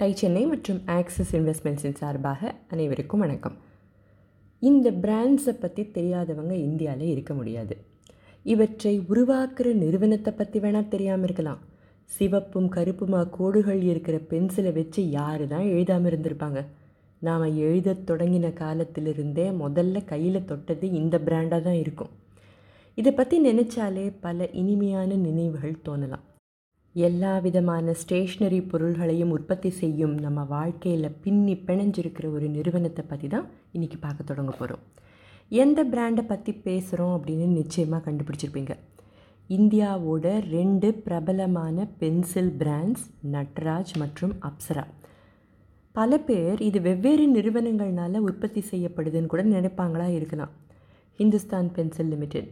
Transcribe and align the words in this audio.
Tie 0.00 0.14
Chennai 0.14 0.46
மற்றும் 0.46 0.80
axis 0.86 1.36
இன்வெஸ்ட்மெண்ட்ஸின் 1.36 1.98
சார்பாக 1.98 2.54
அனைவருக்கும் 2.70 3.20
வணக்கம். 3.20 3.54
இந்த 4.62 4.90
பிராண்ட்ஸை 4.90 5.52
பற்றி 5.60 5.82
தெரியாதவங்க 5.82 6.50
இந்தியாவில் 6.50 7.10
இருக்க 7.10 7.34
முடியாது. 7.34 7.74
இவற்றை 8.42 9.00
உருவாக்குற 9.00 9.74
நிறுவனத்தை 9.74 10.32
பற்றி 10.32 10.60
வேணால் 10.60 10.88
தெரியாமல் 10.88 11.22
இருக்கலாம். 11.22 11.60
சிவப்பும் 12.10 12.68
கருப்புமா 12.76 13.30
கோடுகள் 13.30 13.82
இருக்கிற 13.82 14.18
பென்சிலை 14.30 14.72
வச்சு 14.72 15.10
யார் 15.10 15.46
தான் 15.46 15.70
எழுதாமல் 15.74 16.10
இருந்திருப்பாங்க? 16.10 16.62
நாம் 17.18 17.46
எழுதத் 17.68 18.06
தொடங்கின 18.10 18.52
காலத்திலிருந்தே 18.52 19.48
முதல்ல 19.64 20.04
கையில் 20.04 20.44
தொட்டது 20.44 20.92
இந்த 20.92 21.18
பிராண்டாக 21.18 21.62
தான் 21.62 21.80
இருக்கும். 21.84 22.12
இதை 22.94 23.12
பற்றி 23.12 23.38
நினச்சாலே 23.50 24.12
பல 24.20 24.48
இனிமையான 24.62 25.14
நினைவுகள் 25.14 25.82
தோணலாம். 25.88 26.26
எல்லா 26.96 27.38
விதமான 27.38 27.94
ஸ்டேஷ்னரி 28.00 28.68
பொருள்களையும் 28.68 29.30
உற்பத்தி 29.30 29.70
செய்யும் 29.70 30.12
நம்ம 30.14 30.42
வாழ்க்கையில் 30.44 31.16
பின்னி 31.20 31.54
பிணைஞ்சிருக்கிற 31.54 32.26
ஒரு 32.32 32.48
நிறுவனத்தை 32.48 33.04
பற்றி 33.08 33.28
தான் 33.28 33.46
இன்றைக்கி 33.72 33.98
பார்க்க 34.00 34.24
தொடங்க 34.24 34.50
போகிறோம் 34.50 34.82
எந்த 35.48 35.84
பிராண்டை 35.84 36.24
பற்றி 36.26 36.52
பேசுகிறோம் 36.52 37.14
அப்படின்னு 37.16 37.46
நிச்சயமாக 37.46 38.10
கண்டுபிடிச்சிருப்பீங்க. 38.10 38.74
இந்தியாவோட 39.50 40.26
ரெண்டு 40.48 40.94
பிரபலமான 40.94 41.86
பென்சில் 41.98 42.52
பிராண்ட்ஸ் 42.60 43.04
நட்ராஜ் 43.32 43.92
மற்றும் 43.98 44.34
அப்சரா. 44.50 44.84
பல 45.92 46.18
பேர் 46.18 46.60
இது 46.60 46.80
வெவ்வேறு 46.80 47.26
நிறுவனங்கள்னால 47.34 48.22
உற்பத்தி 48.28 48.62
செய்யப்படுதுன்னு 48.70 49.26
கூட 49.26 49.42
நினைப்பாங்களா 49.42 50.08
இருக்கலாம். 50.14 50.52
ஹிந்துஸ்தான் 51.18 51.68
பென்சில் 51.72 52.12
லிமிடெட் 52.14 52.50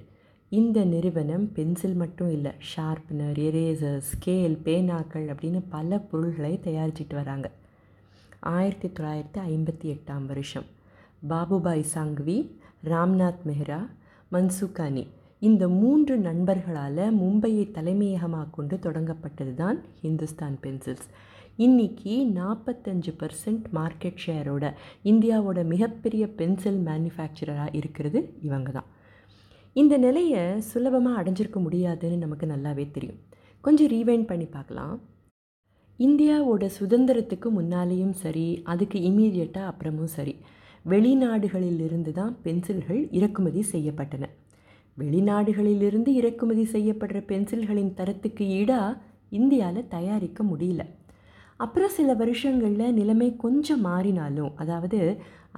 இந்த 0.58 0.78
நிறுவனம் 0.84 1.44
பென்சில் 1.52 1.94
மட்டும் 1.94 2.30
இல்லை 2.30 2.50
ஷார்ப்னர் 2.70 3.38
எரேசர் 3.44 4.00
ஸ்கேல் 4.08 4.56
பேனாக்கள் 4.64 5.26
அப்படின்னு 5.32 5.60
பல 5.68 5.98
பொருள்களை 5.98 6.60
தயாரிச்சிட்டு 6.64 7.14
வராங்க. 7.20 7.50
ஆயிரத்தி 8.40 8.88
தொள்ளாயிரத்தி 8.88 9.40
ஐம்பத்தி 9.52 9.86
எட்டாம் 9.94 10.26
வருஷம். 10.26 10.66
பாபுபாய் 11.28 11.84
சாங்வி 11.94 12.36
ராம்நாத் 12.84 13.42
மெஹ்ரா 13.50 13.80
மன்சுகானி 14.32 15.06
இந்த 15.40 15.68
மூன்று 15.80 16.16
நண்பர்களால் 16.18 17.04
மும்பையை 17.22 17.66
தலைமையகமாக 17.78 18.50
கொண்டு 18.50 18.76
தொடங்கப்பட்டது 18.76 19.54
தான் 19.54 19.80
ஹிந்துஸ்தான் 20.02 20.58
பென்சில்ஸ். 20.62 21.08
இன்றைக்கி 21.58 22.14
நாற்பத்தஞ்சு 22.40 23.14
பர்சன்ட் 23.22 23.66
மார்க்கெட் 23.78 24.24
ஷேரோட 24.26 24.74
இந்தியாவோட 25.04 25.64
மிகப்பெரிய 25.64 26.26
பென்சில் 26.40 26.82
மேனுஃபேக்சரராக 26.88 27.74
இருக்கிறது 27.80 28.20
இவங்க 28.42 28.70
தான். 28.70 28.90
இந்த 29.76 29.94
நிலையை 29.96 30.42
சுலபமாக 30.70 31.18
அடைஞ்சிருக்க 31.20 31.58
முடியாதுன்னு 31.66 32.16
நமக்கு 32.16 32.46
நல்லாவே 32.46 32.84
தெரியும். 32.90 33.20
கொஞ்சம் 33.64 33.90
ரீவைண்ட் 33.94 34.26
பண்ணி 34.30 34.46
பார்க்கலாம். 34.46 34.96
இந்தியாவோட 36.00 36.64
சுதந்திரத்துக்கு 36.78 37.48
முன்னாலேயும் 37.58 38.14
சரி 38.22 38.46
அதுக்கு 38.72 38.98
இமீடியட்டாக 39.10 39.70
அப்புறமும் 39.70 40.12
சரி 40.16 40.34
வெளிநாடுகளிலிருந்து 40.84 42.12
தான் 42.12 42.32
பென்சில்கள் 42.44 43.00
இறக்குமதி 43.18 43.62
செய்யப்பட்டன. 43.72 44.24
வெளிநாடுகளிலிருந்து 44.96 46.10
இறக்குமதி 46.20 46.64
செய்யப்படுற 46.74 47.18
பென்சில்களின் 47.30 47.92
தரத்துக்கு 48.00 48.44
ஈடாக 48.58 48.98
இந்தியாவில் 49.30 49.88
தயாரிக்க 49.88 50.42
முடியல. 50.42 50.82
அப்புறம் 51.56 51.94
சில 51.96 52.10
வருஷங்களில் 52.14 52.96
நிலைமை 53.00 53.28
கொஞ்சம் 53.36 53.82
மாறினாலும் 53.88 54.52
அதாவது 54.56 55.00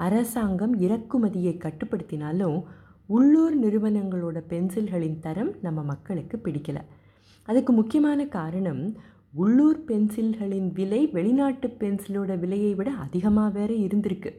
அரசாங்கம் 0.06 0.74
இறக்குமதியை 0.86 1.54
கட்டுப்படுத்தினாலும் 1.64 2.58
உள்ளூர் 3.06 3.56
நிறுவனங்களோட 3.62 4.42
பென்சில்களின் 4.48 5.18
தரம் 5.18 5.54
நம்ம 5.62 5.82
மக்களுக்கு 5.82 6.40
பிடிக்கல. 6.44 6.76
அதுக்கு 7.42 7.72
முக்கியமான 7.72 8.26
காரணம் 8.26 8.96
உள்ளூர் 9.32 9.84
பென்சில்களின் 9.86 10.72
விலை 10.72 11.06
வெளிநாட்டு 11.06 11.68
பென்சிலோட 11.68 12.38
விலையை 12.38 12.74
விட 12.74 12.90
அதிகமாக 12.90 13.58
வேற 13.58 13.74
இருந்திருக்கு. 13.74 14.30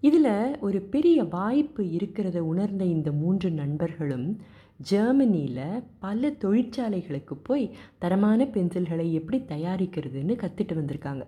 இதில் 0.00 0.58
ஒரு 0.60 0.80
பெரிய 0.80 1.24
வாய்ப்பு 1.24 1.84
இருக்கிறத 1.84 2.38
உணர்ந்த 2.38 2.84
இந்த 2.84 3.12
மூன்று 3.12 3.50
நண்பர்களும் 3.50 4.36
ஜெர்மனியில் 4.76 5.82
பல 5.98 6.30
தொழிற்சாலைகளுக்கு 6.30 7.34
போய் 7.42 7.76
தரமான 7.98 8.44
பென்சில்களை 8.44 9.12
எப்படி 9.12 9.44
தயாரிக்கிறதுன்னு 9.48 10.34
கற்றுட்டு 10.34 10.74
வந்திருக்காங்க. 10.74 11.22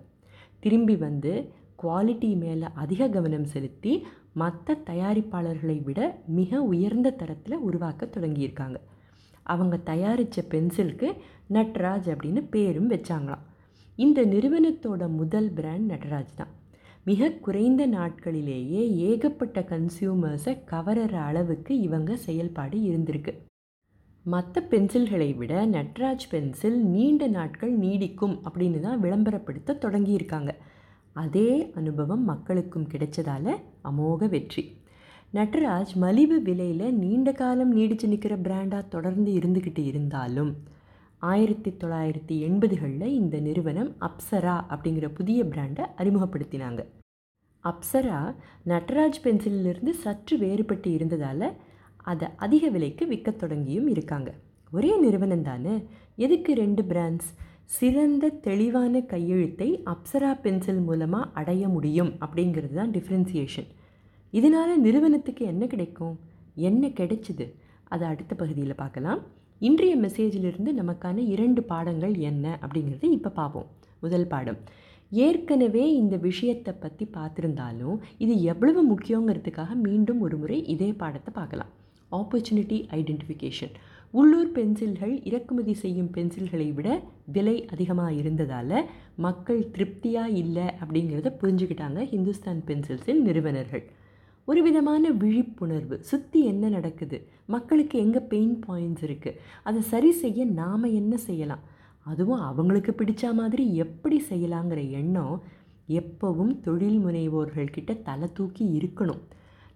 திரும்பி 0.61 0.97
வந்து 0.97 1.53
குவாலிட்டி 1.83 2.37
மேலே 2.37 2.67
அதிக 2.75 3.09
கவனம் 3.09 3.45
செலுத்தி 3.45 4.07
மற்ற 4.33 4.77
தயாரிப்பாளர்களை 4.87 5.83
விட 5.83 6.01
மிக 6.27 6.63
உயர்ந்த 6.63 7.11
தரத்தில் 7.11 7.59
உருவாக்க 7.59 8.07
தொடங்கியிருக்காங்க. 8.07 8.77
அவங்க 9.43 9.77
தயாரித்த 9.77 10.45
பென்சிலுக்கு 10.51 11.09
நட்ராஜ் 11.53 12.09
அப்படின்னு 12.13 12.43
பேரும் 12.51 12.91
வச்சாங்களாம். 12.91 13.45
இந்த 13.97 14.25
நிறுவனத்தோட 14.25 15.09
முதல் 15.09 15.51
பிராண்ட் 15.51 15.93
நட்ராஜ் 15.93 16.37
தான். 16.37 16.53
மிக 17.05 17.31
குறைந்த 17.31 17.87
நாட்களிலேயே 17.87 18.83
ஏகப்பட்ட 19.09 19.61
கன்சியூமர்ஸை 19.61 20.55
கவர்ற 20.71 21.15
அளவுக்கு 21.15 21.79
இவங்க 21.81 22.17
செயல்பாடு 22.17 22.79
இருந்திருக்கு. 22.79 23.33
மற்ற 24.23 24.63
பென்சில்களை 24.71 25.37
விட 25.37 25.67
நட்ராஜ் 25.67 26.27
பென்சில் 26.31 26.79
நீண்ட 26.87 27.27
நாட்கள் 27.27 27.79
நீடிக்கும் 27.79 28.37
அப்படின்னு 28.45 28.81
தான் 28.81 29.03
விளம்பரப்படுத்த 29.03 29.79
தொடங்கியிருக்காங்க. 29.85 30.51
அதே 31.13 31.73
அனுபவம் 31.75 32.25
மக்களுக்கும் 32.25 32.89
கிடைச்சதால 32.89 33.57
அமோக 33.85 34.29
வெற்றி. 34.29 34.79
நட்ராஜ் 35.35 35.95
மலிவு 35.95 36.43
விலையில் 36.43 36.95
நீண்ட 36.95 37.33
காலம் 37.33 37.77
நீடிச்சு 37.77 38.07
நிற்கிற 38.07 38.37
பிராண்டாக 38.37 38.89
தொடர்ந்து 38.89 39.33
இருந்துக்கிட்டு 39.33 39.85
இருந்தாலும் 39.85 40.57
ஆயிரத்தி 41.19 41.71
தொள்ளாயிரத்தி 41.71 42.35
எண்பதுகளில் 42.49 43.07
இந்த 43.07 43.39
நிறுவனம் 43.39 43.97
அப்சரா 44.01 44.55
அப்படிங்கிற 44.69 45.15
புதிய 45.15 45.45
பிராண்டை 45.45 45.85
அறிமுகப்படுத்தினாங்க. 45.97 46.85
அப்சரா 47.65 48.35
நட்ராஜ் 48.67 49.21
பென்சிலிருந்து 49.23 49.91
சற்று 49.91 50.37
வேறுபட்டு 50.37 50.87
இருந்ததால் 50.87 51.57
அதை 51.97 52.29
அதிக 52.37 52.69
விலைக்கு 52.69 53.07
விற்க 53.07 53.31
தொடங்கியும் 53.31 53.89
இருக்காங்க. 53.89 54.35
ஒரே 54.73 54.99
நிறுவனம் 54.99 55.43
தானே 55.43 55.87
எதுக்கு 56.17 56.55
ரெண்டு 56.55 56.83
பிராண்ட்ஸ் 56.83 57.31
சிறந்த 57.71 58.31
தெளிவான 58.47 59.01
கையெழுத்தை 59.11 59.67
அப்சரா 59.93 60.31
பென்சில் 60.45 60.81
மூலமாக 60.87 61.31
அடைய 61.41 61.65
முடியும் 61.75 62.11
அப்படிங்கிறது 62.25 62.75
தான் 62.79 62.95
டிஃப்ரென்சியேஷன் 62.97 63.69
இதனால் 64.33 64.73
நிறுவனத்துக்கு 64.87 65.43
என்ன 65.53 65.65
கிடைக்கும்? 65.67 66.17
என்ன 66.69 66.83
கிடைச்சிது? 66.99 67.47
அதை 67.85 68.05
அடுத்த 68.13 68.33
பகுதியில் 68.35 68.81
பார்க்கலாம். 68.81 69.21
இன்றைய 69.61 69.95
மெசேஜிலிருந்து 69.97 70.73
நமக்கான 70.81 71.19
இரண்டு 71.35 71.63
பாடங்கள் 71.63 72.15
என்ன 72.31 72.47
அப்படிங்கிறத 72.65 73.09
இப்போ 73.19 73.31
பார்ப்போம். 73.41 73.69
முதல் 74.01 74.29
பாடம். 74.33 74.59
ஏற்கனவே 75.27 75.85
இந்த 76.01 76.17
விஷயத்தை 76.29 76.75
பற்றி 76.75 77.07
பார்த்துருந்தாலும் 77.17 77.97
இது 78.25 78.35
எவ்வளவு 78.53 78.83
முக்கியங்கிறதுக்காக 78.93 79.75
மீண்டும் 79.87 80.21
ஒரு 80.27 80.39
முறை 80.43 80.59
இதே 80.75 80.91
பாடத்தை 81.03 81.33
பார்க்கலாம். 81.41 81.73
ஆப்பர்ச்சுனிட்டி 82.13 82.79
ஐடென்டிஃபிகேஷன் 83.01 83.75
உள்ளூர் 84.15 84.49
பென்சில்கள் 84.55 85.13
இறக்குமதி 85.29 85.75
செய்யும் 85.75 86.09
பென்சில்களை 86.15 86.67
விட 86.75 86.89
விலை 87.27 87.55
அதிகமாக 87.67 88.13
இருந்ததால் 88.13 88.77
மக்கள் 89.17 89.61
திருப்தியாக 89.71 90.37
இல்லை 90.43 90.67
அப்படிங்கிறத 90.81 91.31
புரிஞ்சுக்கிட்டாங்க 91.41 92.01
ஹிந்துஸ்தான் 92.13 92.61
பென்சில்ஸின் 92.69 93.21
நிறுவனர்கள். 93.27 93.85
ஒரு 94.49 94.61
விதமான 94.63 95.13
விழிப்புணர்வு 95.23 95.97
சுற்றி 96.11 96.41
என்ன 96.45 96.69
நடக்குது 96.69 97.19
மக்களுக்கு 97.47 97.97
எங்கே 97.99 98.21
பெயின் 98.33 98.57
பாயிண்ட்ஸ் 98.67 99.05
இருக்குது 99.09 99.39
அதை 99.63 99.81
சரி 99.83 100.11
செய்ய 100.23 100.45
நாம் 100.61 100.87
என்ன 101.01 101.15
செய்யலாம் 101.29 101.65
அதுவும் 102.07 102.45
அவங்களுக்கு 102.51 102.93
பிடிச்ச 102.93 103.33
மாதிரி 103.35 103.65
எப்படி 103.77 104.19
செய்யலாங்கிற 104.31 104.83
எண்ணம் 105.01 105.37
எப்போவும் 106.01 106.53
தொழில் 106.61 107.01
முனைவோர்கள்கிட்ட 107.05 107.93
தலை 108.03 108.29
தூக்கி 108.33 108.65
இருக்கணும். 108.79 109.23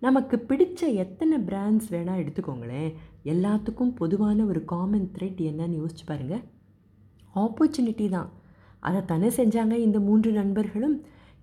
நமக்கு 0.02 0.36
பிடிச்ச 0.48 0.80
எத்தனை 0.94 1.36
பிராண்ட்ஸ் 1.48 1.88
வேணால் 1.90 2.20
எடுத்துக்கோங்களேன். 2.22 2.90
எல்லாத்துக்கும் 3.32 3.92
பொதுவான 4.00 4.44
ஒரு 4.44 4.64
காமன் 4.64 5.06
த்ரெட் 5.14 5.40
என்னன்னு 5.50 5.78
யோசிச்சு 5.80 6.04
பாருங்கள் 6.06 6.42
ஆப்பர்ச்சுனிட்டி 7.42 8.08
தான். 8.08 8.28
அதை 8.80 9.00
தானே 9.04 9.28
செஞ்சாங்க 9.38 9.74
இந்த 9.86 9.98
மூன்று 10.00 10.32
நண்பர்களும். 10.32 10.96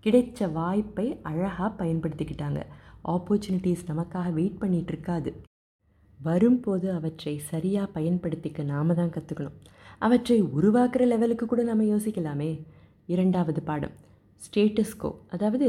கிடைச்ச 0.06 0.52
வாய்ப்பை 0.52 1.08
அழகாக 1.30 1.70
பயன்படுத்திக்கிட்டாங்க. 1.82 2.60
ஆப்பர்ச்சுனிட்டிஸ் 3.14 3.88
நமக்காக 3.92 4.28
வெயிட் 4.34 4.62
பண்ணிகிட்டு 4.62 4.94
இருக்காது. 4.96 5.32
வரும்போது 6.20 6.88
அவற்றை 6.94 7.36
சரியாக 7.52 7.88
பயன்படுத்திக்க 7.98 8.64
நாம 8.64 8.94
தான் 8.94 9.14
கற்றுக்கணும் 9.16 9.58
அவற்றை 10.00 10.38
உருவாக்குற 10.58 11.04
லெவலுக்கு 11.08 11.46
கூட 11.46 11.62
நம்ம 11.64 11.84
யோசிக்கலாமே. 11.84 12.52
இரண்டாவது 13.14 13.62
பாடம் 13.70 13.96
ஸ்டேட்டஸ்கோ 14.42 15.10
அதாவது 15.36 15.68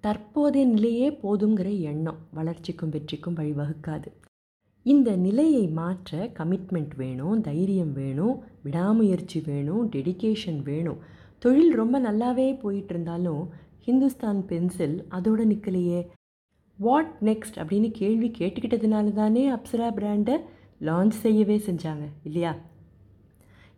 தற்போதைய 0.00 0.66
நிலையே 0.66 1.10
போதுங்கிற 1.10 1.80
எண்ணம் 1.80 2.18
வளர்ச்சிக்கும் 2.34 2.90
வெற்றிக்கும் 2.90 3.36
வழிவகுக்காது. 3.36 4.06
இந்த 4.82 5.16
நிலையை 5.16 5.68
மாற்ற 5.68 6.26
கமிட்மெண்ட் 6.38 6.96
வேணும் 6.96 7.40
தைரியம் 7.40 7.92
வேணும் 7.92 8.42
விடாமுயற்சி 8.62 9.42
வேணும் 9.46 9.90
டெடிகேஷன் 9.90 10.62
வேணும். 10.62 10.98
தொழில் 11.38 11.74
ரொம்ப 11.74 12.00
நல்லாவே 12.00 12.60
போயிட்டு 12.60 12.94
இருந்தாலும் 12.94 13.48
ஹிந்துஸ்தான் 13.86 14.40
பென்சில் 14.40 15.06
அதோட 15.10 15.42
நிற்கலையே 15.52 16.06
வாட் 16.78 17.16
நெக்ஸ்ட் 17.20 17.56
அப்படின்னு 17.56 17.90
கேள்வி 17.90 18.30
கேட்டுக்கிட்டதுனால 18.38 19.12
தானே 19.12 19.50
அப்சரா 19.50 19.88
பிராண்டை 19.98 20.36
லான்ச் 20.80 21.20
செய்யவே 21.24 21.56
செஞ்சாங்க 21.56 22.06
இல்லையா? 22.22 22.56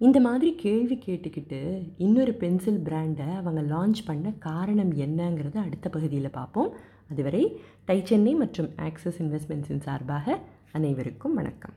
இந்த 0.07 0.21
மாதிரி 0.21 0.55
கேள்வி 0.55 0.97
கேட்டுக்கிட்டு 1.07 1.59
இன்னொரு 1.97 2.33
பென்சில் 2.35 2.79
பிராண்டை 2.85 3.27
அவங்க 3.35 3.63
லான்ச் 3.63 4.01
பண்ண 4.05 4.33
காரணம் 4.39 4.93
என்னங்கிறத 4.93 5.57
அடுத்த 5.57 5.89
பகுதியில் 5.89 6.31
பார்ப்போம். 6.31 6.71
அதுவரை 7.11 7.61
டை 7.85 8.01
சென்னை 8.05 8.35
மற்றும் 8.35 8.71
ஆக்சிஸ் 8.77 9.23
இன்வெஸ்ட்மெண்ட்ஸின் 9.23 9.81
சார்பாக 9.81 10.39
அனைவருக்கும் 10.73 11.35
வணக்கம். 11.35 11.73